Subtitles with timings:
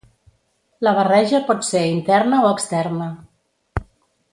[0.87, 3.13] La barreja pot ser interna o externa.